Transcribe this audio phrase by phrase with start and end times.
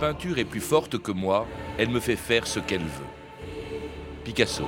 [0.00, 3.10] peinture est plus forte que moi, elle me fait faire ce qu'elle veut.
[4.24, 4.64] Picasso.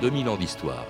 [0.00, 0.86] 2000 ans d'histoire.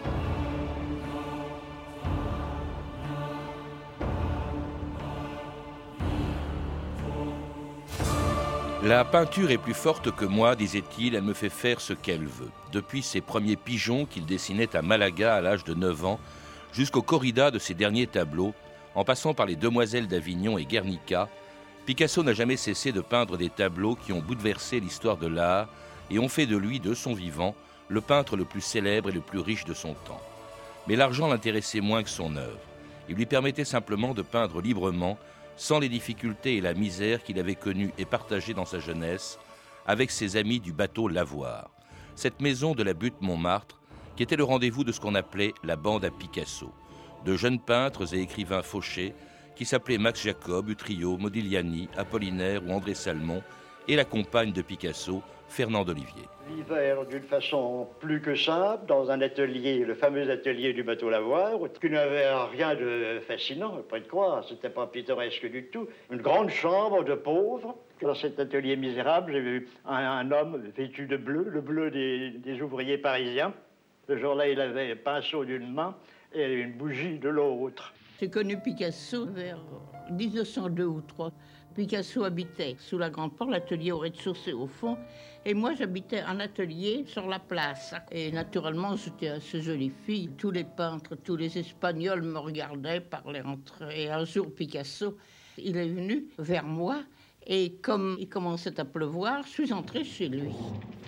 [8.82, 12.50] La peinture est plus forte que moi, disait-il, elle me fait faire ce qu'elle veut.
[12.72, 16.20] Depuis ses premiers pigeons qu'il dessinait à Malaga à l'âge de 9 ans,
[16.72, 18.54] jusqu'aux corridas de ses derniers tableaux,
[18.94, 21.28] en passant par les Demoiselles d'Avignon et Guernica,
[21.84, 25.68] Picasso n'a jamais cessé de peindre des tableaux qui ont bouleversé l'histoire de l'art
[26.10, 27.54] et ont fait de lui, de son vivant,
[27.88, 30.22] le peintre le plus célèbre et le plus riche de son temps.
[30.88, 32.58] Mais l'argent l'intéressait moins que son œuvre.
[33.10, 35.18] Il lui permettait simplement de peindre librement,
[35.60, 39.38] sans les difficultés et la misère qu'il avait connues et partagées dans sa jeunesse,
[39.86, 41.70] avec ses amis du bateau Lavoir,
[42.14, 43.78] cette maison de la butte Montmartre,
[44.16, 46.72] qui était le rendez-vous de ce qu'on appelait la bande à Picasso,
[47.26, 49.12] de jeunes peintres et écrivains fauchés
[49.54, 53.42] qui s'appelaient Max Jacob, Utrio, Modigliani, Apollinaire ou André Salmon,
[53.86, 56.28] et la compagne de Picasso, Fernand Olivier.
[56.48, 61.58] Vivèrent d'une façon plus que simple dans un atelier, le fameux atelier du bateau Lavoir,
[61.80, 65.88] qui n'avait rien de fascinant, pas de croire, c'était pas pittoresque du tout.
[66.10, 67.76] Une grande chambre de pauvres.
[68.00, 72.62] Dans cet atelier misérable, j'ai vu un, homme vêtu de bleu, le bleu des, des
[72.62, 73.52] ouvriers parisiens.
[74.08, 75.96] Ce jour-là, il avait un pinceau d'une main
[76.32, 77.92] et une bougie de l'autre.
[78.20, 79.58] J'ai connu Picasso vers
[80.10, 81.32] 1902 ou 3.
[81.74, 84.98] Picasso habitait sous la grande porte, l'atelier au rez-de-chaussée au fond,
[85.44, 87.94] et moi j'habitais en atelier sur la place.
[88.10, 90.30] Et naturellement, j'étais assez jolie fille.
[90.36, 93.90] Tous les peintres, tous les Espagnols me regardaient, parlaient entre eux.
[93.92, 95.16] Et un jour, Picasso,
[95.58, 97.02] il est venu vers moi.
[97.46, 100.52] Et comme il commençait à pleuvoir, je suis entrée chez lui.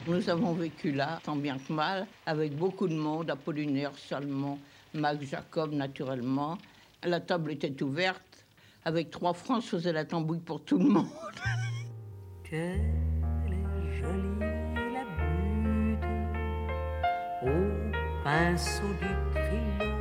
[0.06, 4.58] Nous avons vécu là, tant bien que mal, avec beaucoup de monde, Apollinaire, Salmon,
[4.94, 6.56] Max Jacob, naturellement.
[7.04, 8.31] La table était ouverte
[8.84, 11.06] avec trois francs, je faisais la tambouille pour tout le monde.
[12.42, 12.80] Quelle
[14.00, 14.38] jolie
[14.92, 16.04] la butte
[17.42, 19.98] au pinceau du crayon.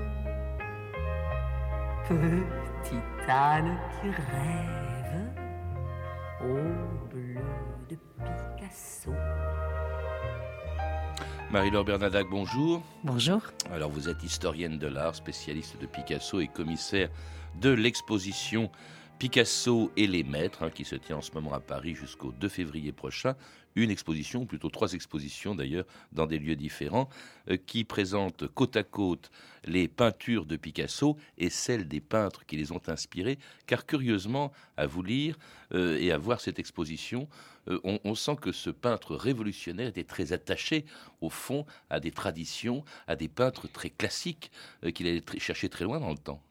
[2.08, 5.31] Petite âne qui rêve
[6.42, 7.40] au bleu
[7.90, 9.12] de Picasso.
[11.51, 12.81] Marie-Laure Bernadac, bonjour.
[13.03, 13.41] Bonjour.
[13.73, 17.09] Alors vous êtes historienne de l'art, spécialiste de Picasso et commissaire
[17.59, 18.72] de l'exposition
[19.21, 22.49] Picasso et les maîtres, hein, qui se tient en ce moment à Paris jusqu'au 2
[22.49, 23.35] février prochain.
[23.75, 27.07] Une exposition, ou plutôt trois expositions d'ailleurs, dans des lieux différents,
[27.47, 29.29] euh, qui présentent côte à côte
[29.63, 33.37] les peintures de Picasso et celles des peintres qui les ont inspirés.
[33.67, 35.38] Car curieusement, à vous lire
[35.75, 37.29] euh, et à voir cette exposition,
[37.67, 40.83] euh, on, on, sent que ce peintre révolutionnaire était très attaché,
[41.21, 44.49] au fond, à des traditions, à des peintres très classiques
[44.95, 46.41] qu'il allait chercher très loin dans le temps.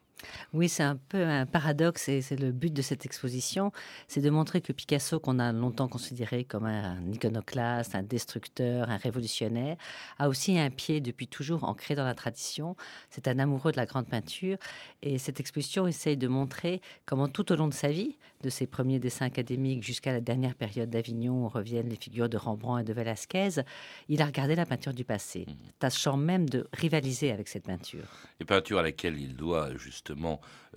[0.53, 3.71] Oui, c'est un peu un paradoxe et c'est le but de cette exposition,
[4.07, 8.97] c'est de montrer que Picasso, qu'on a longtemps considéré comme un iconoclaste, un destructeur, un
[8.97, 9.77] révolutionnaire,
[10.19, 12.75] a aussi un pied depuis toujours ancré dans la tradition.
[13.09, 14.57] C'est un amoureux de la grande peinture
[15.01, 18.67] et cette exposition essaye de montrer comment tout au long de sa vie, de ses
[18.67, 22.85] premiers dessins académiques jusqu'à la dernière période d'Avignon où reviennent les figures de Rembrandt et
[22.85, 23.61] de Velázquez,
[24.09, 25.53] il a regardé la peinture du passé, mmh.
[25.79, 28.07] tâchant même de rivaliser avec cette peinture.
[28.39, 30.10] Et peinture à laquelle il doit justement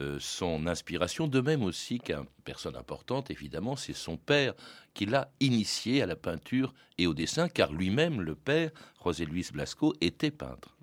[0.01, 4.55] euh, son inspiration, de même aussi qu'une personne importante, évidemment, c'est son père
[4.95, 8.71] qui l'a initié à la peinture et au dessin, car lui-même, le père,
[9.05, 10.77] José Luis Blasco, était peintre.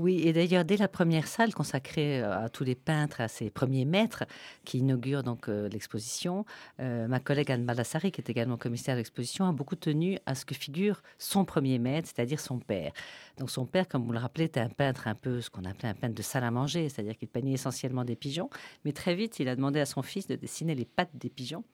[0.00, 3.50] Oui, et d'ailleurs, dès la première salle consacrée euh, à tous les peintres, à ses
[3.50, 4.24] premiers maîtres,
[4.64, 6.46] qui inaugure donc euh, l'exposition,
[6.80, 10.34] euh, ma collègue Anne Balassari, qui est également commissaire de l'exposition, a beaucoup tenu à
[10.34, 12.92] ce que figure son premier maître, c'est-à-dire son père.
[13.36, 15.90] Donc son père, comme vous le rappelez, était un peintre un peu ce qu'on appelait
[15.90, 18.48] un peintre de salle à manger, c'est-à-dire qu'il peignait essentiellement des pigeons,
[18.86, 21.64] mais très vite, il a demandé à son fils de dessiner les pattes des pigeons,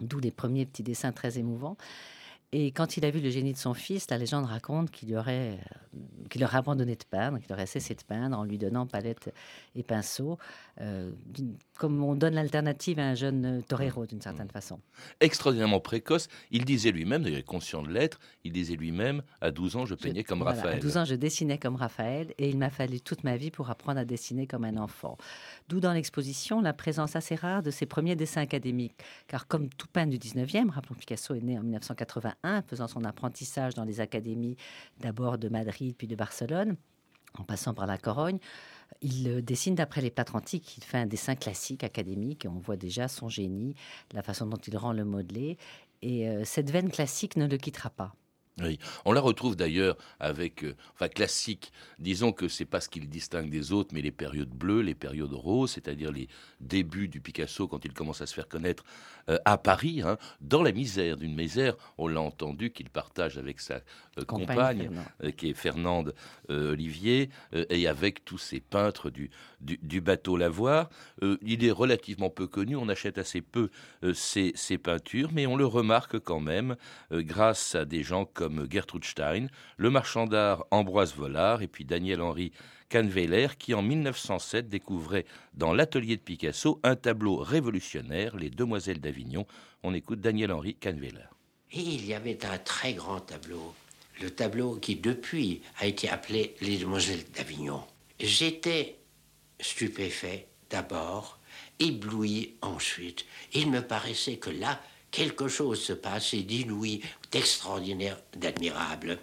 [0.00, 1.76] d'où les premiers petits dessins très émouvants.
[2.56, 5.58] Et quand il a vu le génie de son fils, la légende raconte qu'il aurait,
[5.58, 5.98] euh,
[6.30, 9.34] qu'il aurait abandonné de peindre, qu'il aurait cessé de peindre en lui donnant palette
[9.74, 10.38] et pinceau,
[10.80, 11.10] euh,
[11.76, 14.50] comme on donne l'alternative à un jeune torero d'une certaine mmh.
[14.50, 14.78] façon.
[15.18, 19.74] Extraordinairement précoce, il disait lui-même, il est conscient de l'être, il disait lui-même, à 12
[19.74, 20.76] ans, je peignais comme Raphaël.
[20.76, 23.68] À 12 ans, je dessinais comme Raphaël et il m'a fallu toute ma vie pour
[23.68, 25.18] apprendre à dessiner comme un enfant.
[25.68, 28.94] D'où dans l'exposition la présence assez rare de ses premiers dessins académiques.
[29.26, 33.74] Car comme tout peintre du 19e, rappelons Picasso est né en 1981, faisant son apprentissage
[33.74, 34.56] dans les académies
[35.00, 36.76] d'abord de Madrid puis de Barcelone.
[37.36, 38.38] en passant par la Corogne.
[39.02, 42.76] Il dessine d'après les peintres antiques, il fait un dessin classique, académique, et on voit
[42.76, 43.74] déjà son génie,
[44.12, 45.58] la façon dont il rend le modelé.
[46.00, 48.14] Et euh, cette veine classique ne le quittera pas.
[48.62, 51.72] Oui, on la retrouve d'ailleurs avec, euh, enfin classique.
[51.98, 54.94] Disons que c'est pas ce qui le distingue des autres, mais les périodes bleues, les
[54.94, 56.28] périodes roses, c'est-à-dire les
[56.60, 58.84] débuts du Picasso quand il commence à se faire connaître
[59.28, 63.58] euh, à Paris, hein, dans la misère, d'une misère, on l'a entendu qu'il partage avec
[63.58, 63.80] sa
[64.18, 64.88] euh, compagne,
[65.36, 66.14] qui est Fernande
[66.48, 69.30] Olivier, et avec tous ces peintres du,
[69.60, 70.90] du, bateau Lavoir.
[71.42, 73.70] il est relativement peu connu, on achète assez peu
[74.12, 76.76] ses, ses, peintures, mais on le remarque quand même
[77.10, 79.46] grâce à des gens comme comme Gertrude Stein,
[79.78, 82.52] le marchand d'art Ambroise Vollard et puis Daniel-Henri
[82.90, 85.24] Canveller qui en 1907 découvrait
[85.54, 89.46] dans l'atelier de Picasso un tableau révolutionnaire, Les Demoiselles d'Avignon.
[89.82, 91.30] On écoute Daniel-Henri Canveller.
[91.72, 93.74] Il y avait un très grand tableau,
[94.20, 97.82] le tableau qui depuis a été appelé Les Demoiselles d'Avignon.
[98.20, 98.98] J'étais
[99.58, 101.38] stupéfait d'abord,
[101.78, 103.24] ébloui ensuite.
[103.54, 104.82] Il me paraissait que là,
[105.14, 107.00] quelque chose se passait d'inouï,
[107.30, 109.20] d'extraordinaire, d'admirable.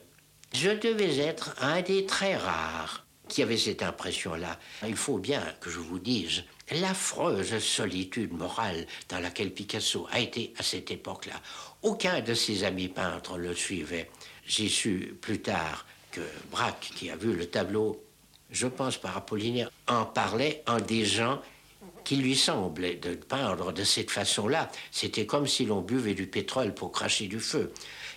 [0.53, 4.57] Je devais être un des très rares qui avait cette impression-là.
[4.87, 10.53] Il faut bien que je vous dise l'affreuse solitude morale dans laquelle Picasso a été
[10.57, 11.35] à cette époque-là.
[11.81, 14.09] Aucun de ses amis peintres le suivait.
[14.45, 16.21] J'ai su plus tard que
[16.51, 18.01] Braque, qui a vu le tableau,
[18.49, 21.41] je pense par Apollinaire, en parlait en disant
[22.03, 24.69] qui lui semblait de peindre de cette façon-là.
[24.91, 27.71] C'était comme si l'on buvait du pétrole pour cracher du feu.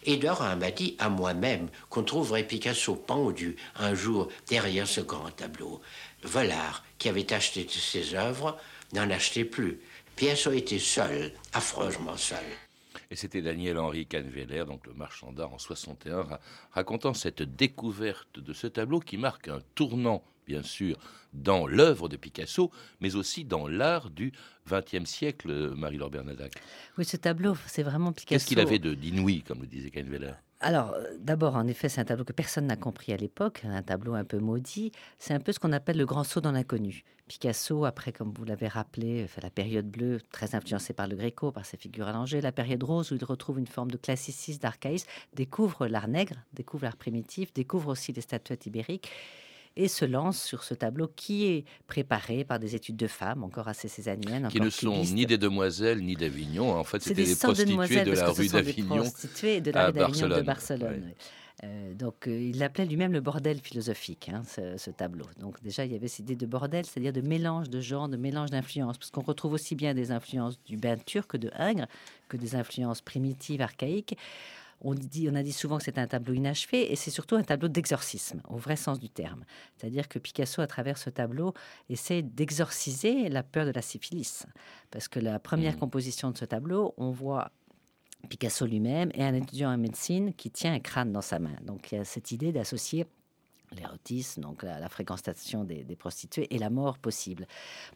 [0.05, 5.31] Et Dora m'a dit à moi-même qu'on trouverait Picasso pendu un jour derrière ce grand
[5.31, 5.81] tableau.
[6.23, 8.59] Volard, qui avait acheté ses œuvres,
[8.93, 9.81] n'en achetait plus.
[10.17, 12.45] Picasso était seul, affreusement seul.
[13.11, 16.27] Et c'était Daniel-Henri Canveller, donc le marchand d'art en 61,
[16.73, 20.99] racontant cette découverte de ce tableau qui marque un tournant bien sûr,
[21.33, 22.71] dans l'œuvre de Picasso,
[23.01, 24.33] mais aussi dans l'art du
[24.69, 26.53] XXe siècle, Marie-Laure Bernadac.
[26.97, 28.29] Oui, ce tableau, c'est vraiment Picasso.
[28.29, 30.09] Qu'est-ce qu'il avait d'inouï, comme le disait Ken
[30.61, 34.15] alors, d'abord, en effet, c'est un tableau que personne n'a compris à l'époque, un tableau
[34.15, 34.93] un peu maudit.
[35.19, 37.05] C'est un peu ce qu'on appelle le grand saut dans l'inconnu.
[37.29, 41.53] Picasso, après, comme vous l'avez rappelé, fait la période bleue, très influencée par le Gréco,
[41.53, 45.07] par ses figures allongées, la période rose, où il retrouve une forme de classicisme, d'archaïsme,
[45.35, 49.11] découvre l'art nègre, découvre l'art primitif, découvre aussi les statuettes ibériques
[49.77, 53.69] et se lance sur ce tableau qui est préparé par des études de femmes, encore
[53.69, 54.49] assez césaniennes.
[54.49, 56.73] Qui ne sont ni des demoiselles ni d'Avignon.
[56.73, 59.05] En fait, c'était des, prostituées de la rue d'Avignon.
[59.05, 61.13] de la rue d'Avignon de Barcelone.
[61.63, 65.25] Euh, donc, euh, il l'appelait lui-même le bordel philosophique, hein, ce, tableau.
[65.39, 68.17] Donc, déjà, il y avait cette idée de bordel, c'est-à-dire de mélange de genres, de
[68.17, 71.87] mélange d'influences, parce qu'on retrouve aussi bien des influences du bain turc, de Ingres,
[72.29, 74.17] que des influences primitives, archaïques.
[74.85, 77.43] On, dit, on a dit souvent que c'est un tableau inachevé et c'est surtout un
[77.43, 79.45] tableau d'exorcisme, au vrai sens du terme.
[79.77, 81.55] C'est-à-dire que Picasso, à travers ce tableau,
[81.89, 84.47] essaie d'exorciser la peur de la syphilis.
[84.91, 85.79] Parce que la première mmh.
[85.79, 87.51] composition de ce tableau, on voit
[88.29, 91.57] Picasso lui-même et un étudiant en médecine qui tient un crâne dans sa main.
[91.63, 93.07] Donc il y a cette idée d'associer
[93.73, 97.47] l'érotisme, donc la, fréquentation des, prostituées et la mort possible.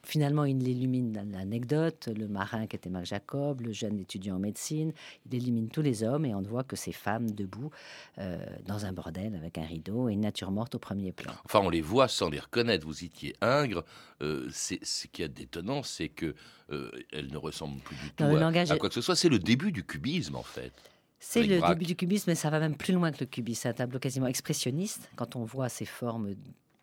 [0.02, 4.92] Finalement, il illumine l'anecdote, le marin qui était Marc Jacob, le jeune étudiant en médecine,
[5.26, 7.70] il élimine tous les hommes et on ne voit que ces femmes debout
[8.18, 11.32] euh, dans un bordel avec un rideau et une nature morte au premier plan.
[11.44, 12.86] Enfin, on les voit sans les reconnaître.
[12.86, 13.84] Vous étiez Ingres.
[14.20, 16.34] Euh, ce qui est d'étonnant, c'est que
[16.70, 19.14] euh, ne ressemblent plus du tout à, à quoi que ce soit.
[19.14, 20.72] C'est le début du cubisme, en fait.
[21.20, 23.62] C'est le début du cubisme, mais ça va même plus loin que le cubisme.
[23.62, 26.34] C'est un tableau quasiment expressionniste, quand on voit ces formes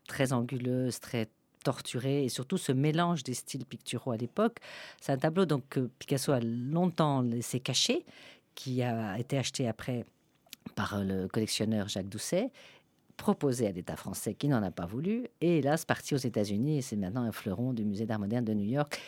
[0.08, 1.30] très anguleuses, très
[1.63, 4.58] torturées, et surtout ce mélange des styles picturaux à l'époque.
[5.01, 8.06] C'est un tableau donc, que Picasso a longtemps laissé cacher,
[8.54, 10.06] qui a été acheté après
[10.75, 12.51] par le collectionneur Jacques Doucet,
[13.18, 16.82] proposé à l'État français qui n'en a pas voulu, et hélas parti aux États-Unis, et
[16.82, 19.00] c'est maintenant un fleuron du Musée d'art moderne de New York.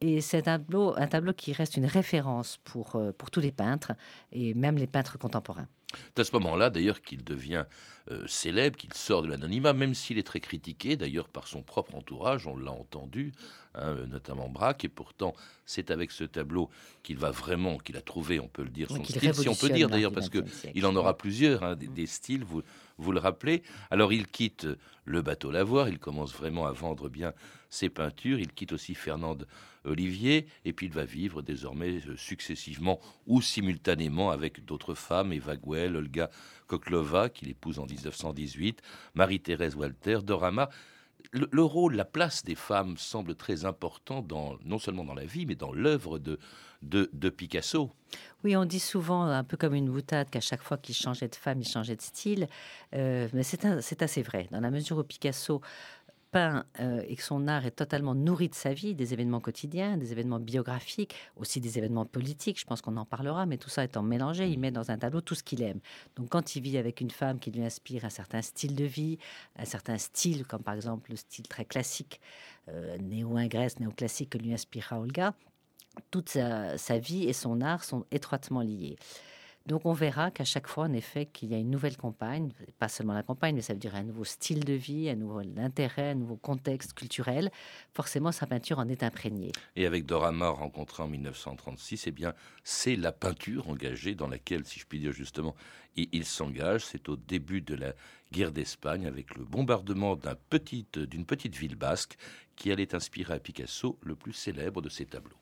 [0.00, 3.52] Et c'est un tableau, un tableau qui reste une référence pour, euh, pour tous les
[3.52, 3.92] peintres,
[4.32, 5.68] et même les peintres contemporains.
[6.14, 7.64] C'est à ce moment-là, d'ailleurs, qu'il devient
[8.10, 11.94] euh, célèbre, qu'il sort de l'anonymat, même s'il est très critiqué, d'ailleurs, par son propre
[11.94, 13.32] entourage, on l'a entendu,
[13.76, 16.70] hein, notamment Braque, et pourtant, c'est avec ce tableau
[17.02, 19.70] qu'il va vraiment, qu'il a trouvé, on peut le dire, son style, si on peut
[19.70, 22.62] dire d'ailleurs, parce qu'il en aura plusieurs, hein, des, des, styles, vous,
[22.98, 23.62] vous le rappelez.
[23.90, 24.66] Alors il quitte
[25.04, 27.32] le bateau Lavoir, il commence vraiment à vendre bien
[27.68, 29.46] ses peintures, il quitte aussi Fernande
[29.84, 35.56] Olivier, et puis il va vivre désormais euh, successivement ou simultanément avec d'autres femmes, Eva
[35.56, 36.30] Guel, Olga
[36.66, 38.82] Koklova, qu'il épouse en 1918,
[39.14, 40.68] Marie-Thérèse Walter, Dorama.
[41.32, 45.24] Le, le rôle, la place des femmes semble très important dans, non seulement dans la
[45.24, 46.38] vie, mais dans l'œuvre de,
[46.82, 47.90] de, Picasso.
[48.44, 51.34] Oui, on dit souvent, un peu comme une boutade, qu'à chaque fois qu'il changeait de
[51.34, 52.48] femme, il changeait de style.
[52.94, 54.48] Euh, mais c'est assez vrai.
[54.50, 55.60] Dans la mesure où Picasso
[56.36, 59.96] peint euh, et que son art est totalement nourri de sa vie, des événements quotidiens,
[59.96, 63.82] des événements biographiques, aussi des événements politiques, je pense qu'on en parlera, mais tout ça
[63.84, 65.80] étant mélangé, il met dans un tableau tout ce qu'il aime.
[66.14, 69.18] Donc quand il vit avec une femme qui lui inspire un certain style de vie,
[69.56, 72.20] un certain style, comme par exemple le style très classique,
[72.68, 75.32] euh, néo-ingresse, néoclassique que lui inspirera Olga,
[76.10, 78.96] toute sa, sa vie et son art sont étroitement liés.
[79.66, 82.88] Donc on verra qu'à chaque fois, en effet, qu'il y a une nouvelle compagne, pas
[82.88, 86.10] seulement la compagne, mais ça veut dire un nouveau style de vie, un nouveau intérêt,
[86.10, 87.50] un nouveau contexte culturel.
[87.92, 89.50] Forcément, sa peinture en est imprégnée.
[89.74, 92.32] Et avec Dora Maar rencontrée en 1936, eh bien,
[92.62, 95.56] c'est la peinture engagée dans laquelle, si je puis dire justement,
[95.96, 96.84] il, il s'engage.
[96.84, 97.92] C'est au début de la
[98.32, 102.16] guerre d'Espagne avec le bombardement d'une petite ville basque
[102.54, 105.36] qui allait inspirer à Picasso le plus célèbre de ses tableaux.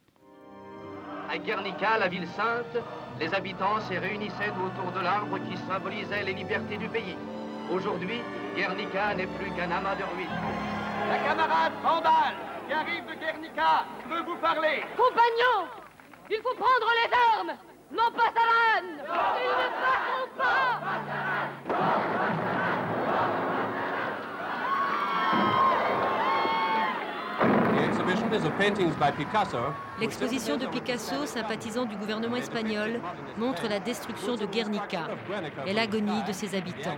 [1.34, 2.80] À Guernica, la ville sainte,
[3.18, 7.16] les habitants se réunissaient autour de l'arbre qui symbolisait les libertés du pays.
[7.72, 8.22] Aujourd'hui,
[8.54, 10.28] Guernica n'est plus qu'un amas de ruines.
[11.08, 12.34] La camarade Vandal,
[12.68, 14.84] qui arrive de Guernica, veut vous parler.
[14.96, 15.66] Compagnons,
[16.30, 17.58] il faut prendre les armes,
[17.90, 18.86] non pas Saran
[19.42, 22.13] Ils ne passeront pas
[30.00, 33.00] L'exposition de Picasso, sympathisant du gouvernement espagnol,
[33.38, 35.08] montre la destruction de Guernica
[35.66, 36.96] et l'agonie de ses habitants.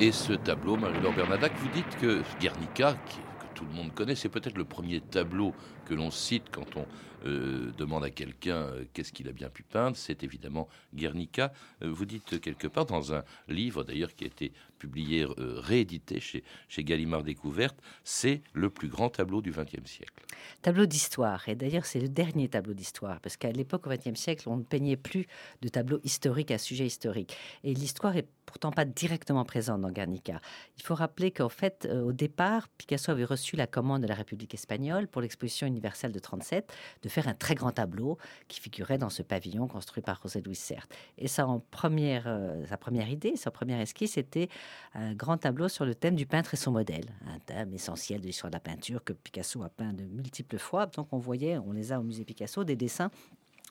[0.00, 4.28] Et ce tableau, Marie-Laure Bernadac, vous dites que Guernica, que tout le monde connaît, c'est
[4.28, 5.52] peut-être le premier tableau
[5.86, 6.86] que l'on cite quand on
[7.24, 9.96] euh, demande à quelqu'un euh, qu'est-ce qu'il a bien pu peindre.
[9.96, 11.52] C'est évidemment Guernica.
[11.82, 16.44] Euh, vous dites quelque part dans un livre, d'ailleurs, qui a été publié, réédité chez,
[16.68, 20.24] chez Gallimard Découverte, c'est le plus grand tableau du XXe siècle.
[20.62, 21.48] Tableau d'histoire.
[21.48, 24.62] Et d'ailleurs, c'est le dernier tableau d'histoire, parce qu'à l'époque, au XXe siècle, on ne
[24.62, 25.26] peignait plus
[25.62, 27.36] de tableaux historiques à sujet historique.
[27.64, 30.40] Et l'histoire est pourtant pas directement présente dans Guernica.
[30.76, 34.54] Il faut rappeler qu'en fait, au départ, Picasso avait reçu la commande de la République
[34.54, 36.72] espagnole pour l'exposition universelle de 37
[37.02, 40.54] de faire un très grand tableau qui figurait dans ce pavillon construit par José Luis
[40.54, 40.86] Sert.
[41.16, 44.48] Et en première, euh, sa première idée, sa première esquisse, c'était
[44.94, 48.26] un grand tableau sur le thème du peintre et son modèle, un thème essentiel de
[48.26, 50.86] l'histoire de la peinture que Picasso a peint de multiples fois.
[50.86, 53.10] Donc on voyait, on les a au musée Picasso, des dessins.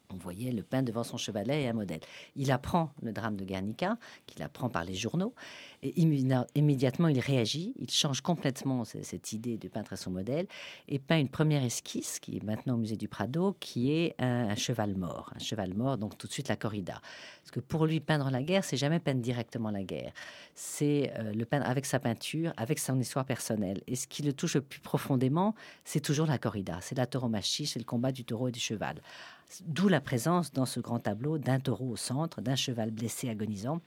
[0.09, 1.99] On voyait le peintre devant son chevalet et un modèle.
[2.37, 5.33] Il apprend le drame de Guernica, qu'il apprend par les journaux,
[5.83, 10.11] et immédiat- immédiatement il réagit, il change complètement ce- cette idée de peintre à son
[10.11, 10.47] modèle,
[10.87, 14.47] et peint une première esquisse, qui est maintenant au musée du Prado, qui est un,
[14.49, 15.33] un cheval mort.
[15.35, 17.01] Un cheval mort, donc tout de suite la corrida.
[17.41, 20.13] Parce que pour lui, peindre la guerre, c'est jamais peindre directement la guerre.
[20.55, 23.81] C'est euh, le peindre avec sa peinture, avec son histoire personnelle.
[23.87, 26.79] Et ce qui le touche le plus profondément, c'est toujours la corrida.
[26.81, 29.01] C'est la tauromachie, c'est le combat du taureau et du cheval.
[29.65, 33.81] D'où la présence dans ce grand tableau d'un taureau au centre, d'un cheval blessé agonisant.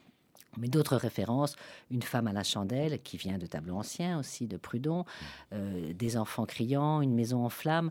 [0.57, 1.55] Mais d'autres références,
[1.91, 5.05] une femme à la chandelle qui vient de tableaux anciens aussi, de Prudhon,
[5.53, 7.91] euh, des enfants criant, une maison en flammes.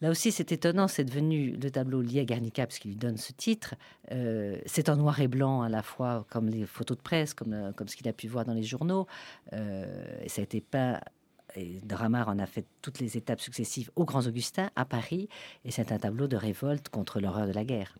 [0.00, 3.18] Là aussi, c'est étonnant, c'est devenu le tableau lié à Guernica, parce qu'il lui donne
[3.18, 3.74] ce titre.
[4.10, 7.52] Euh, c'est en noir et blanc à la fois, comme les photos de presse, comme,
[7.52, 9.06] euh, ce qu'il a pu voir dans les journaux.
[9.52, 11.00] Et ça a été peint,
[11.56, 15.28] et Dramar en a fait toutes les étapes successives au Grand Augustin, à Paris.
[15.64, 17.96] Et c'est un tableau de révolte contre l'horreur de la guerre.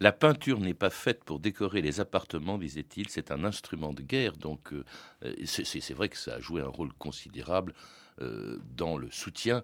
[0.00, 4.36] La peinture n'est pas faite pour décorer les appartements, disait-il, c'est un instrument de guerre.
[4.36, 4.84] Donc euh,
[5.24, 7.74] euh, c'est vrai que ça a joué un rôle considérable
[8.20, 9.62] euh, dans le soutien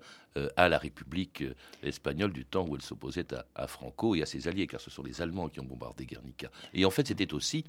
[0.56, 1.42] à la République
[1.82, 3.26] espagnole du temps où elle s'opposait
[3.56, 6.48] à Franco et à ses alliés, car ce sont les Allemands qui ont bombardé Guernica.
[6.74, 7.64] Et en fait, c'était aussi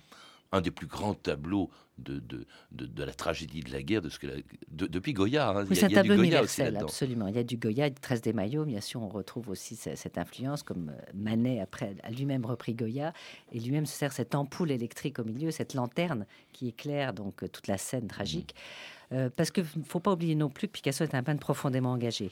[0.51, 4.09] un des plus grands tableaux de, de, de, de la tragédie de la guerre, de
[4.09, 4.35] ce que la-
[4.71, 5.49] depuis Goya.
[5.49, 5.65] hein.
[5.69, 7.27] Oui, c'est un tableau universel, absolument.
[7.27, 8.65] Il y a du Goya, du 13 des maillots.
[8.65, 12.73] Bien sûr, on retrouve aussi ce- cette influence, comme euh, Manet après a lui-même repris
[12.73, 13.13] Goya,
[13.51, 17.67] et lui-même se sert cette ampoule électrique au milieu, cette lanterne qui éclaire donc toute
[17.67, 18.55] la scène tragique.
[19.11, 21.91] Euh, parce qu'il ne faut pas oublier non plus que Picasso est un peintre profondément
[21.91, 22.31] engagé.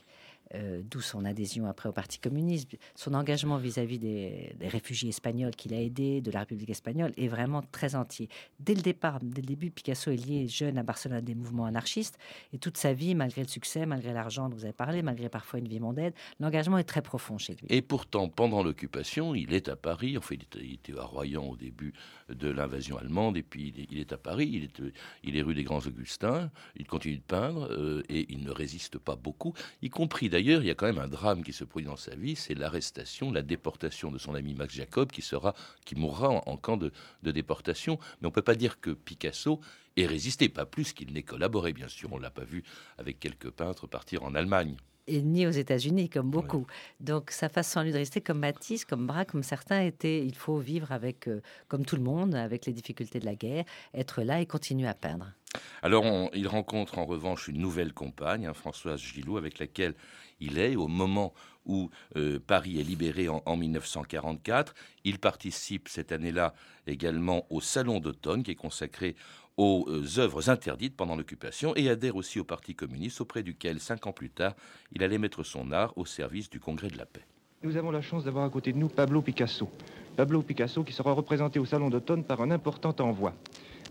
[0.56, 5.56] Euh, D'où son adhésion après au Parti communiste, son engagement vis-à-vis des, des réfugiés espagnols
[5.56, 8.30] qu'il a aidés, de la République espagnole, est vraiment très entier.
[8.60, 11.66] Dès le départ, dès le début, Picasso est lié jeune à Barcelone à des mouvements
[11.66, 12.18] anarchistes,
[12.54, 15.60] et toute sa vie, malgré le succès, malgré l'argent dont vous avez parlé, malgré parfois
[15.60, 17.68] une vie mondaine, l'engagement est très profond chez lui.
[17.70, 20.18] Et pourtant, pendant l'occupation, il est à Paris.
[20.18, 21.94] Enfin, il était, il était à Royan au début
[22.30, 24.50] de l'invasion allemande, et puis il est, à Paris.
[24.54, 26.50] Il est, il est rue des Grands Augustins.
[26.76, 30.66] Il continue de peindre euh, et il ne résiste pas beaucoup, y compris d'ailleurs, il
[30.66, 33.42] y a quand même un drame qui se produit dans sa vie, c'est l'arrestation, la
[33.42, 35.54] déportation de son ami Max Jacob, qui, sera,
[35.86, 36.92] qui mourra en, camp de,
[37.24, 37.98] de, déportation.
[38.22, 39.60] Mais on ne peut pas dire que Picasso
[39.96, 42.12] ait résisté, pas plus qu'il n'ait collaboré, bien sûr.
[42.14, 42.64] On ne l'a pas vu
[42.98, 44.78] avec quelques peintres partir en Allemagne
[45.08, 46.68] et ni aux États-Unis, comme beaucoup.
[47.00, 50.58] Donc sa façon lui de rester comme Matisse, comme Braque, comme certains étaient, il faut
[50.58, 53.64] vivre avec, euh, comme tout le monde, avec les difficultés de la guerre,
[53.94, 55.32] être là et continuer à peindre.
[55.82, 59.96] Alors il rencontre en revanche une nouvelle compagne, hein, Françoise Gillot, avec laquelle
[60.40, 61.34] il est au moment
[61.66, 64.74] où euh, Paris est libéré en, en, 1944.
[65.04, 66.54] Il participe cette année-là
[66.86, 69.16] également au Salon d'automne qui est consacré
[69.58, 74.08] aux euh, œuvres interdites pendant l'occupation et adhère aussi au Parti communiste auprès duquel, cinq
[74.08, 74.54] ans plus tard,
[74.94, 77.26] il allait mettre son art au service du Congrès de la paix.
[77.64, 79.70] Nous avons la chance d'avoir à côté de nous Pablo Picasso.
[80.16, 83.34] Pablo Picasso qui sera représenté au Salon d'automne par un important envoi.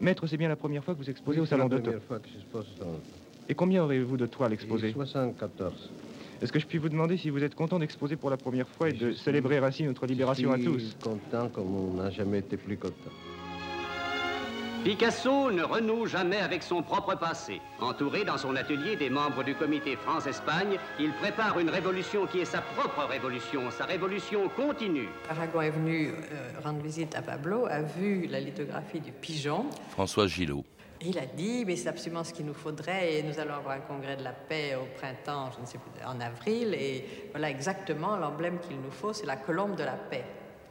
[0.00, 2.00] Maître, c'est bien la première fois que vous exposez au Salon d'automne
[3.48, 5.92] Et combien aurez-vous de toiles exposées 74.
[6.42, 8.90] Est-ce que je puis vous demander si vous êtes content d'exposer pour la première fois
[8.90, 12.76] et de célébrer ainsi notre libération à tous content comme on n'a jamais été plus
[12.76, 13.10] content.
[14.86, 17.60] Picasso ne renoue jamais avec son propre passé.
[17.80, 22.44] Entouré dans son atelier des membres du comité France-Espagne, il prépare une révolution qui est
[22.44, 25.08] sa propre révolution, sa révolution continue.
[25.28, 29.66] Aragon est venu euh, rendre visite à Pablo, a vu la lithographie du pigeon.
[29.90, 30.64] François Gillot.
[31.00, 33.80] Il a dit, mais c'est absolument ce qu'il nous faudrait, et nous allons avoir un
[33.80, 38.16] congrès de la paix au printemps, je ne sais plus, en avril, et voilà exactement
[38.16, 40.24] l'emblème qu'il nous faut, c'est la colombe de la paix.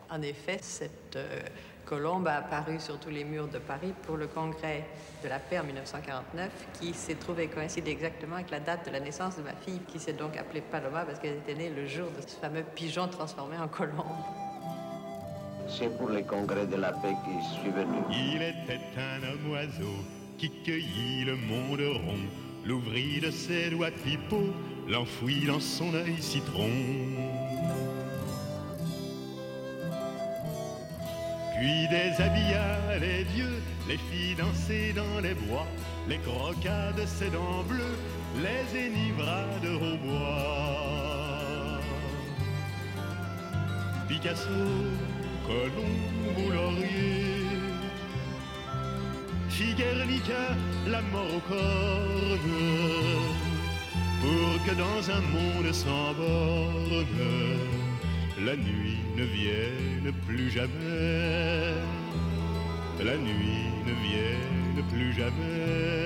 [0.10, 1.42] En effet, cette euh,
[1.86, 4.86] colombe a apparu sur tous les murs de Paris pour le congrès
[5.24, 6.50] de la paix en 1949,
[6.80, 10.00] qui s'est trouvé coïncider exactement avec la date de la naissance de ma fille, qui
[10.00, 13.58] s'est donc appelée Paloma parce qu'elle était née le jour de ce fameux pigeon transformé
[13.58, 13.96] en colombe.
[15.68, 17.98] C'est pour le congrès de la paix que je suis venu.
[18.12, 19.96] Il était un homme oiseau
[20.38, 22.20] qui cueillit le monde rond,
[22.66, 24.54] l'ouvrit de ses doigts pipeaux,
[24.88, 26.70] l'enfouit dans son œil citron.
[31.58, 35.68] Puis déshabilla les dieux, les filles danser dans les bois,
[36.08, 36.20] les
[37.06, 37.98] ses dents bleues,
[38.44, 41.80] les énivra de bois.
[44.08, 44.50] Picasso,
[45.48, 47.48] Colombe ou Laurier,
[49.50, 50.56] Figuernica,
[50.88, 52.40] la mort au cornes,
[54.22, 57.85] pour que dans un monde sans bornes,
[58.44, 61.74] la nuit ne vienne plus jamais,
[63.04, 66.06] la nuit ne vienne plus jamais.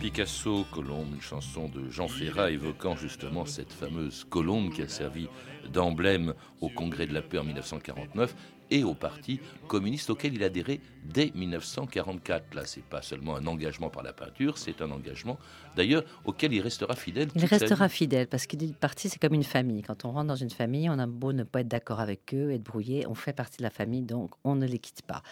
[0.00, 5.28] Picasso, Colombe, une chanson de Jean Ferrat évoquant justement cette fameuse colombe qui a servi
[5.72, 8.34] d'emblème au Congrès de la paix en 1949
[8.70, 12.54] et au Parti communiste auquel il adhérait dès 1944.
[12.54, 15.38] Là, c'est pas seulement un engagement par la peinture, c'est un engagement
[15.76, 17.28] d'ailleurs auquel il restera fidèle.
[17.34, 19.82] Il restera fidèle parce qu'il est parti, c'est comme une famille.
[19.82, 22.52] Quand on rentre dans une famille, on a beau ne pas être d'accord avec eux,
[22.52, 25.22] être brouillé, on fait partie de la famille, donc on ne les quitte pas.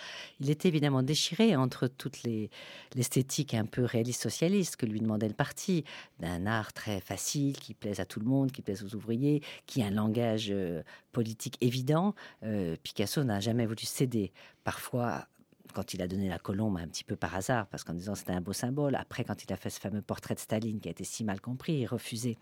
[0.41, 2.51] Il était évidemment déchiré entre toutes les
[2.95, 5.85] l'esthétique un peu réaliste socialiste que lui demandait le parti,
[6.21, 9.83] d'un art très facile qui plaise à tout le monde, qui plaise aux ouvriers, qui
[9.83, 12.15] a un langage euh, politique évident.
[12.43, 14.33] Euh, Picasso n'a jamais voulu céder.
[14.65, 15.27] Parfois,
[15.73, 18.33] quand il a donné la colombe un petit peu par hasard, parce qu'en disant c'était
[18.33, 18.95] un beau symbole.
[18.97, 21.41] Après, quand il a fait ce fameux portrait de Staline qui a été si mal
[21.41, 22.37] compris, il refusait.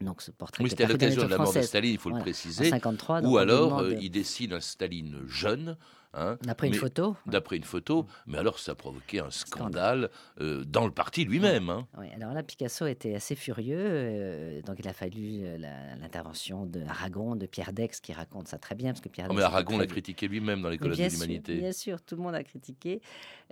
[0.00, 0.64] Donc ce portrait.
[0.64, 2.70] Oui, c'était à l'occasion de la mort de Staline, il faut le préciser.
[2.70, 5.76] 53, Ou alors, euh, il dessine un Staline jeune
[6.16, 6.38] Hein.
[6.42, 10.84] D'après une photo D'après une photo, mais alors ça a provoqué un scandale euh, dans
[10.84, 11.70] le parti lui-même.
[11.70, 11.86] Hein.
[11.98, 15.58] Oui, alors là, Picasso était assez furieux, euh, donc il a fallu euh,
[16.00, 18.92] l'intervention de Aragon, de Pierre Dex, qui raconte ça très bien.
[18.92, 21.56] Parce que Pierre mais Aragon l'a critiqué lui-même dans les colonnes de l'humanité.
[21.56, 23.00] Bien sûr, tout le monde a critiqué.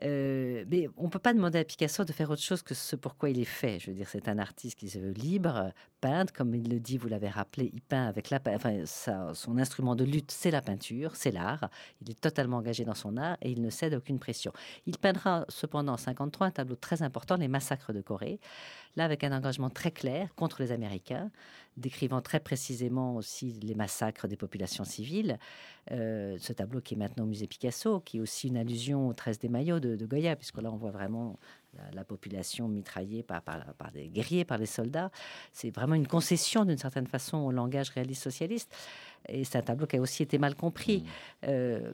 [0.00, 3.30] mais on ne peut pas demander à Picasso de faire autre chose que ce pourquoi
[3.30, 3.78] il est fait.
[3.80, 5.72] Je veux dire, c'est un artiste qui se veut libre,
[6.34, 10.04] comme il le dit, vous l'avez rappelé, il peint avec la, enfin, son instrument de
[10.04, 11.68] lutte, c'est la peinture, c'est l'art.
[12.00, 14.52] Il est totalement engagé dans son art et il ne cède aucune pression.
[14.86, 18.40] Il peindra cependant en 53 un tableau très important, les massacres de Corée,
[18.96, 21.30] là avec un engagement très clair contre les Américains,
[21.76, 25.38] décrivant très précisément aussi les massacres des populations civiles.
[25.90, 29.14] Euh, ce tableau qui est maintenant au musée Picasso, qui est aussi une allusion au
[29.14, 31.38] 13 des maillots de, Goya, puisque là on voit vraiment
[31.92, 35.10] la, population mitraillée par, par, par, des guerriers, par les soldats.
[35.52, 38.74] C'est vraiment une concession d'une certaine façon au langage réaliste socialiste.
[39.28, 40.98] Et c'est un tableau qui a aussi été mal compris.
[40.98, 41.06] Mmh.
[41.48, 41.92] Euh,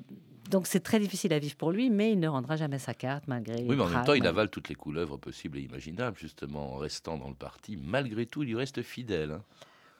[0.51, 3.25] donc c'est très difficile à vivre pour lui, mais il ne rendra jamais sa carte
[3.29, 3.63] malgré.
[3.65, 6.77] Oui, mais en même temps, il avale toutes les couleuvres possibles et imaginables, justement, en
[6.77, 7.77] restant dans le parti.
[7.77, 9.33] Malgré tout, il y reste fidèle.
[9.33, 9.43] Hein.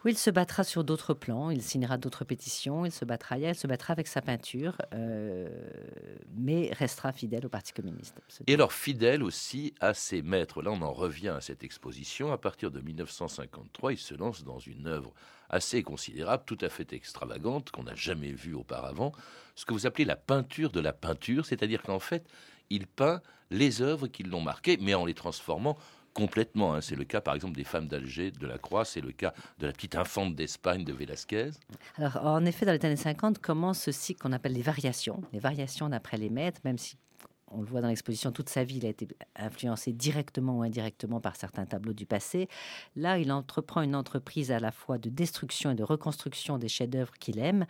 [0.05, 3.51] Oui, il se battra sur d'autres plans, il signera d'autres pétitions, il se battra ailleurs,
[3.51, 5.49] il se battra avec sa peinture, euh,
[6.37, 8.21] mais restera fidèle au Parti communiste.
[8.47, 10.63] Et alors fidèle aussi à ses maîtres.
[10.63, 12.33] Là, on en revient à cette exposition.
[12.33, 15.13] À partir de 1953, il se lance dans une œuvre
[15.51, 19.13] assez considérable, tout à fait extravagante, qu'on n'a jamais vue auparavant,
[19.57, 22.25] ce que vous appelez la peinture de la peinture, c'est-à-dire qu'en fait,
[22.71, 25.77] il peint les œuvres qui l'ont marqué, mais en les transformant
[26.19, 26.75] complètement.
[26.75, 26.81] Hein.
[26.81, 29.67] C'est le cas, par exemple, des femmes d'Alger de la Croix, c'est le cas de
[29.67, 31.51] la petite infante d'Espagne de Velázquez.
[31.97, 35.39] Alors, en effet, dans les années 50, commence ce cycle qu'on appelle les variations, les
[35.39, 36.97] variations d'après les maîtres, même si
[37.51, 41.37] on le voit dans l'exposition, toute sa vie, a été influencé directement ou indirectement par
[41.37, 42.49] certains tableaux du passé.
[42.97, 47.13] Là, il entreprend une entreprise à la fois de destruction et de reconstruction des chefs-d'œuvre
[47.19, 47.67] qu'il aime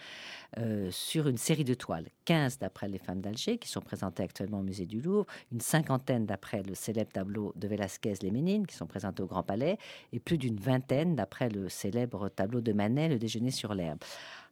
[0.59, 2.09] euh, sur une série de toiles.
[2.25, 6.27] 15 d'après les femmes d'Alger, qui sont présentées actuellement au musée du Louvre, une cinquantaine
[6.27, 9.79] d'après le célèbre tableau de Velázquez, Les Ménines, qui sont présentés au Grand Palais,
[10.13, 13.99] et plus d'une vingtaine d'après le célèbre tableau de Manet, Le Déjeuner sur l'herbe.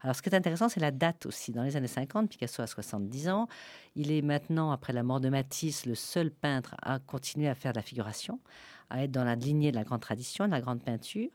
[0.07, 1.51] Alors, ce qui est intéressant, c'est la date aussi.
[1.51, 3.49] Dans les années 50, Picasso a 70 ans.
[3.97, 7.73] Il est maintenant, après la mort de Matisse, le seul peintre à continuer à faire
[7.73, 8.39] de la figuration,
[8.89, 11.29] à être dans la lignée de la grande tradition, de la grande peinture.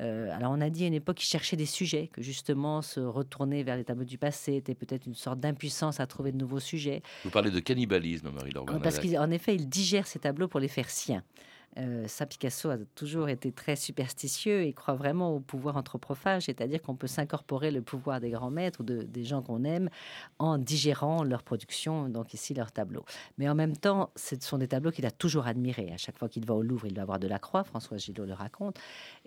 [0.00, 2.98] Euh, alors on a dit à une époque qu'il cherchait des sujets, que justement se
[2.98, 6.58] retourner vers les tableaux du passé était peut-être une sorte d'impuissance à trouver de nouveaux
[6.58, 7.02] sujets.
[7.22, 10.90] Vous parlez de cannibalisme, Marie-Laure Parce qu'en effet, il digère ces tableaux pour les faire
[10.90, 11.22] siens.
[11.78, 16.96] Euh, Picasso a toujours été très superstitieux et croit vraiment au pouvoir anthropophage, c'est-à-dire qu'on
[16.96, 19.88] peut s'incorporer le pouvoir des grands maîtres ou des gens qu'on aime
[20.38, 23.04] en digérant leur production, donc ici leurs tableaux.
[23.38, 25.90] Mais en même temps, ce sont des tableaux qu'il a toujours admirés.
[25.92, 28.24] À chaque fois qu'il va au Louvre, il va avoir de la croix, François Gillot
[28.24, 28.78] le raconte.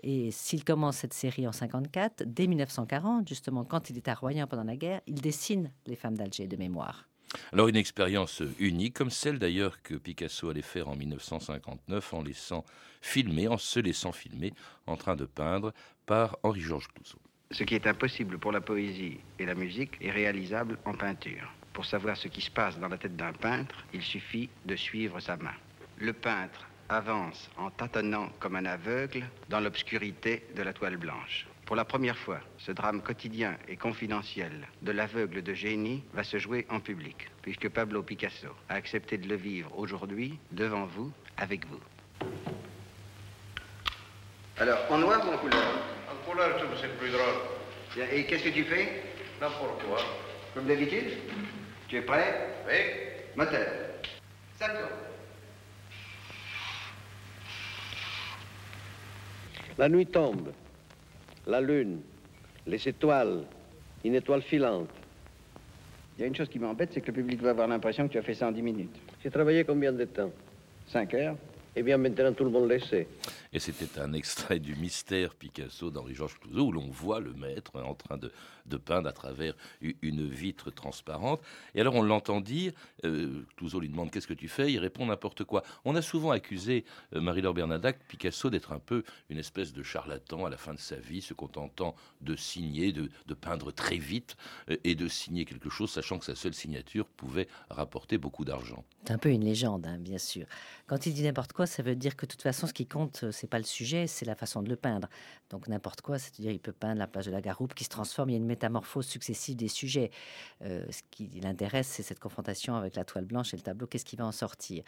[0.02, 4.46] Et s'il commence cette série en 54, dès 1940, justement, quand il est à Royan
[4.46, 7.06] pendant la guerre, il dessine les femmes d'Alger de mémoire.
[7.52, 12.64] Alors une expérience unique, comme celle d'ailleurs que Picasso allait faire en 1959 en laissant
[13.00, 14.52] filmer, en se laissant filmer,
[14.86, 15.72] en train de peindre
[16.06, 17.20] par Henri-Georges Clouzot.
[17.50, 21.52] Ce qui est impossible pour la poésie et la musique est réalisable en peinture.
[21.72, 25.20] Pour savoir ce qui se passe dans la tête d'un peintre, il suffit de suivre
[25.20, 25.54] sa main.
[25.98, 31.46] Le peintre avance en tâtonnant comme un aveugle dans l'obscurité de la toile blanche.
[31.66, 36.38] Pour la première fois, ce drame quotidien et confidentiel de l'aveugle de génie va se
[36.38, 41.66] jouer en public, puisque Pablo Picasso a accepté de le vivre aujourd'hui, devant vous, avec
[41.66, 41.80] vous.
[44.58, 45.74] Alors, en noir ou en couleur?
[46.12, 48.08] En couleur, c'est plus drôle.
[48.12, 49.02] Et qu'est-ce que tu fais?
[49.40, 50.00] N'importe quoi.
[50.52, 51.16] Comme d'habitude?
[51.88, 52.46] Tu es prêt?
[52.68, 52.74] Oui.
[53.36, 53.66] Moteur.
[54.58, 54.68] Ça
[59.76, 60.52] La nuit tombe
[61.46, 62.00] la lune,
[62.66, 63.44] les étoiles,
[64.04, 64.88] une étoile filante.
[66.16, 68.12] Il y a une chose qui m'embête, c'est que le public va avoir l'impression que
[68.12, 68.96] tu as fait ça en 10 minutes.
[69.22, 70.30] J'ai travaillé combien de temps?
[70.88, 71.36] 5 heures.
[71.76, 73.08] Eh bien, maintenant, tout le monde le sait.
[73.52, 77.94] Et c'était un extrait du Mystère Picasso d'Henri-Georges Clouzot, où l'on voit le maître en
[77.94, 78.30] train de,
[78.76, 81.40] peindre à travers une vitre transparente.
[81.74, 82.72] Et alors on l'entend dire,
[83.04, 83.44] euh,
[83.80, 85.62] lui demande qu'est-ce que tu fais, il répond n'importe quoi.
[85.84, 90.46] On a souvent accusé euh, Marie-Laure Bernadac, Picasso, d'être un peu une espèce de charlatan
[90.46, 94.36] à la fin de sa vie, se contentant de signer, de, peindre très vite
[94.70, 98.84] euh, et de signer quelque chose, sachant que sa seule signature pouvait rapporter beaucoup d'argent.
[99.04, 100.46] C'est un peu une légende, hein, bien sûr.
[100.86, 103.30] Quand il dit n'importe quoi, ça veut dire que de toute façon, ce qui compte,
[103.32, 105.08] c'est pas le sujet, c'est la façon de le peindre.
[105.50, 108.30] Donc n'importe quoi, c'est-à-dire il peut peindre la page de la garoupe qui se transforme,
[108.30, 110.10] il y a une métamorphose successive des sujets.
[110.62, 114.04] Euh, ce qui l'intéresse, c'est cette confrontation avec la toile blanche et le tableau, qu'est-ce
[114.04, 114.82] qui va en sortir?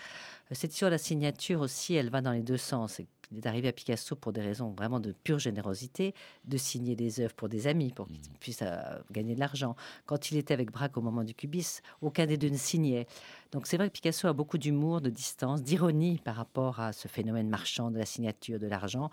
[0.50, 3.00] Euh, c'est sur la signature aussi, elle va dans les deux sens.
[3.32, 7.20] Il est arrivé à Picasso pour des raisons vraiment de pure générosité, de signer des
[7.20, 8.38] œuvres pour des amis, pour qu'ils mmh.
[8.38, 9.74] puissent euh, gagner de l'argent.
[10.06, 13.06] Quand il était avec Braque au moment du cubisme, aucun des deux ne signait.
[13.50, 17.08] Donc c'est vrai que Picasso a beaucoup d'humour, de distance, d'ironie par rapport à ce
[17.08, 19.10] phénomène marchand de la signature, de l'argent.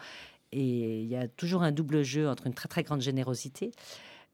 [0.51, 3.71] Et il y a toujours un double jeu entre une très très grande générosité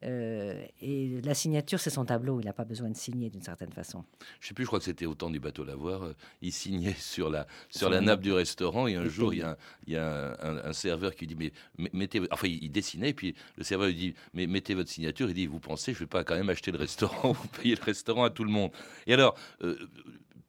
[0.04, 2.40] euh, et la signature, c'est son tableau.
[2.40, 4.06] Il n'a pas besoin de signer d'une certaine façon.
[4.40, 6.04] Je sais plus, je crois que c'était au temps du bateau lavoir.
[6.04, 8.88] Euh, il signait sur la, sur la nappe du restaurant.
[8.88, 9.58] Et un jour, il y a, un,
[9.88, 11.52] il y a un, serveur qui dit Mais
[11.94, 12.22] mettez.
[12.32, 13.10] Enfin, il dessinait.
[13.10, 15.30] Et puis le serveur lui dit Mais mettez votre signature.
[15.30, 17.76] Il dit Vous pensez, je ne vais pas quand même acheter le restaurant Vous payez
[17.76, 18.72] le restaurant à tout le monde.
[19.08, 19.36] Et alors.
[19.62, 19.78] Euh,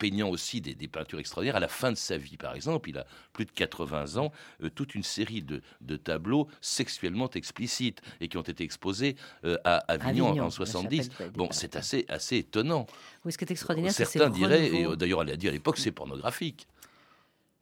[0.00, 1.56] peignant aussi des, peintures extraordinaires.
[1.56, 4.32] À la fin de sa vie, par exemple, il a plus de 80 ans,
[4.64, 9.76] euh, toute une série de, tableaux sexuellement explicites et qui ont été exposés euh, à
[9.92, 11.10] Avignon, en 70.
[11.34, 12.86] Bon, c'est assez, assez étonnant.
[13.24, 15.92] Oui, ce qui est extraordinaire, Certains diraient, et d'ailleurs, elle a dit à l'époque, c'est
[15.92, 16.66] pornographique.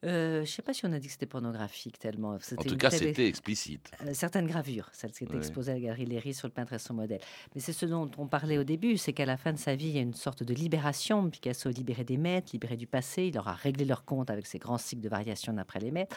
[0.04, 2.30] Euh, je ne sais pas si on a dit que c'était pornographique tellement.
[2.34, 3.90] En C'était tout cas, c'était explicite.
[4.06, 5.38] Euh, certaines gravures, celles qui étaient Ouais.
[5.38, 7.20] exposées à la galerie Léry sur le peintre et son modèle.
[7.54, 9.88] Mais c'est ce dont on parlait au début, c'est qu'à la fin de sa vie,
[9.88, 11.28] il y a une sorte de libération.
[11.28, 14.58] Picasso libéré des maîtres, libéré du passé, il leur a réglé leur compte avec ses
[14.60, 16.14] grands cycles de variation d'après les maîtres.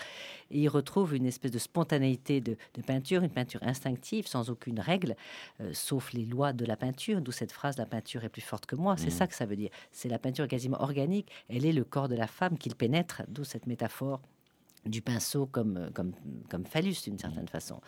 [0.52, 4.80] Et il retrouve une espèce de spontanéité de, de peinture, une peinture instinctive, sans aucune
[4.80, 5.16] règle,
[5.60, 8.68] euh, sauf les lois de la peinture, d'où cette phrase La peinture est plus forte
[8.68, 8.96] que moi.
[8.98, 9.12] C'est Mhm.
[9.12, 9.72] ça que ça veut dire.
[9.92, 11.30] C'est la peinture quasiment organique.
[11.50, 14.22] Elle est le corps de la femme qu'il pénètre, d'où cette métaphore
[14.86, 16.14] du pinceau comme, euh, comme,
[16.50, 17.80] comme phallus d'une certaine façon.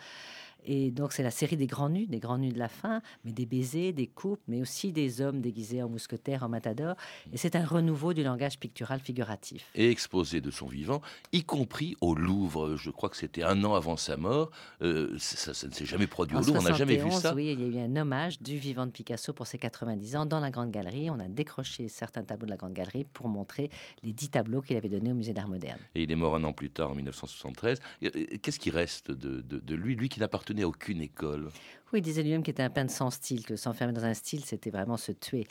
[0.64, 3.32] Et donc c'est la série des grands nus, des grands nus de la fin, mais
[3.32, 6.96] des baisers, des coupes, mais aussi des hommes déguisés en mousquetaires, en matador.
[7.32, 9.66] Et c'est un renouveau du langage pictural figuratif.
[9.74, 11.00] et exposé de son vivant,
[11.32, 12.76] y compris au Louvre.
[12.76, 14.50] Je crois que c'était un an avant sa mort.
[14.82, 17.34] Euh, ça, ça ne s'est jamais produit au Louvre, on n'a jamais vu 71, ça.
[17.34, 20.26] Oui, il y a eu un hommage du vivant de Picasso pour ses 90 ans
[20.26, 21.10] dans la Grande Galerie.
[21.10, 23.70] On a décroché certains tableaux de la Grande Galerie pour montrer
[24.02, 25.78] les 10 tableaux qu'il avait donnés au Musée d'Art moderne.
[25.94, 27.80] Et il est mort un an plus tard, en 1973.
[28.02, 28.10] Et, euh,
[28.42, 31.48] Qu'est-ce qui reste de, de- de lui, lui qui n'appartenait à aucune école
[31.98, 34.70] Il disait lui-même qu'il était un peintre sans style, que s'enfermer dans un style, c'était
[34.70, 35.46] vraiment se tuer.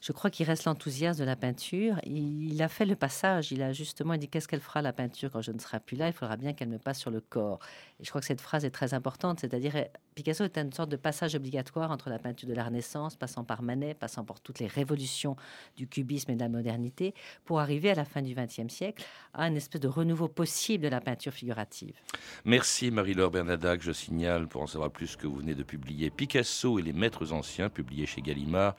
[0.00, 2.00] Je crois qu'il reste l'enthousiasme de la peinture.
[2.04, 3.50] Il, a fait le passage.
[3.50, 6.06] Il a justement dit qu'est-ce qu'elle fera la peinture quand je ne serai plus là?
[6.06, 7.58] Il faudra bien qu'elle me passe sur le corps.
[7.98, 9.40] Et je crois que cette phrase est très importante.
[9.40, 13.16] C'est-à-dire, eh, Picasso est une sorte de passage obligatoire entre la peinture de la Renaissance,
[13.16, 15.36] passant par Manet, passant par toutes les révolutions
[15.76, 17.12] du cubisme et de la modernité,
[17.44, 20.88] pour arriver à la fin du XXe siècle à une espèce de renouveau possible de
[20.88, 21.94] la peinture figurative.
[22.44, 23.82] Merci Marie-Laure Bernadac.
[23.82, 27.32] Je signale, pour en savoir plus, que vous venez de publier Picasso et les maîtres
[27.32, 28.74] anciens, publié chez Gallimard,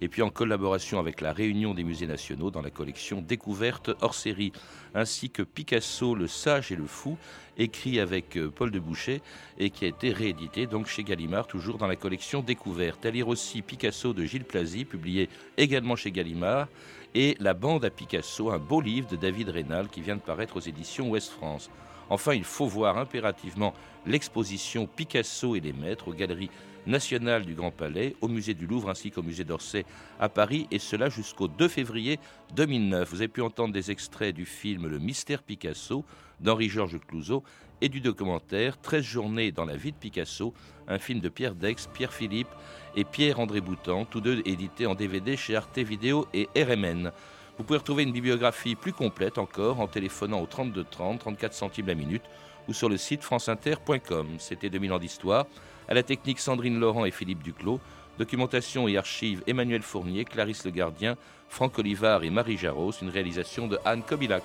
[0.00, 4.14] et puis en collaboration avec la Réunion des musées nationaux dans la collection Découverte hors
[4.14, 4.52] série,
[4.94, 7.16] ainsi que Picasso, le sage et le fou,
[7.56, 9.22] écrit avec euh, Paul de Boucher
[9.58, 13.06] et qui a été réédité donc chez Gallimard, toujours dans la collection Découverte.
[13.06, 16.68] À lire aussi Picasso de Gilles Plazy, publié également chez Gallimard,
[17.14, 20.56] et La bande à Picasso, un beau livre de David Rénal qui vient de paraître
[20.56, 21.70] aux éditions Ouest France.
[22.10, 23.74] Enfin, il faut voir impérativement
[24.06, 26.50] l'exposition Picasso et les maîtres aux Galeries
[26.86, 29.84] nationales du Grand Palais, au musée du Louvre ainsi qu'au musée d'Orsay
[30.20, 32.18] à Paris, et cela jusqu'au 2 février
[32.56, 33.08] 2009.
[33.10, 36.04] Vous avez pu entendre des extraits du film Le Mystère Picasso
[36.40, 37.42] d'Henri-Georges Clouzot
[37.80, 40.54] et du documentaire 13 journées dans la vie de Picasso,
[40.88, 42.48] un film de Pierre Dex, Pierre Philippe
[42.96, 47.10] et Pierre-André Boutan, tous deux édités en DVD chez Arte Vidéo et RMN.
[47.56, 51.86] Vous pouvez retrouver une bibliographie plus complète encore en téléphonant au 32 30, 34 centimes
[51.86, 52.24] la minute
[52.66, 54.26] ou sur le site franceinter.com.
[54.38, 55.46] C'était 2000 ans d'histoire.
[55.88, 57.80] À la technique Sandrine Laurent et Philippe Duclos.
[58.18, 61.16] Documentation et archives Emmanuel Fournier, Clarisse Le Gardien,
[61.48, 62.92] Franck Olivard et Marie Jarros.
[63.02, 64.42] Une réalisation de Anne Kobilac.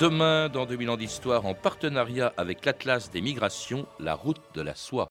[0.00, 4.74] Demain, dans 2000 ans d'histoire, en partenariat avec l'Atlas des migrations, la route de la
[4.74, 5.04] soie.